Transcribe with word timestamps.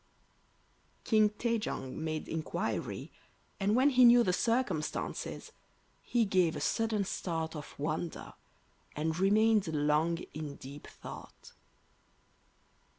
King 1.03 1.29
Tai 1.29 1.57
jong 1.57 2.03
made 2.03 2.27
inquiry, 2.27 3.11
and 3.59 3.75
when 3.75 3.91
he 3.91 4.03
knew 4.03 4.23
the 4.23 4.33
circumstances 4.33 5.51
he 6.01 6.25
gave 6.25 6.55
a 6.55 6.59
sudden 6.59 7.03
start 7.05 7.55
of 7.55 7.77
wonder 7.77 8.33
and 8.95 9.19
remained 9.19 9.67
long 9.67 10.17
in 10.33 10.55
deep 10.55 10.87
thought. 10.87 11.53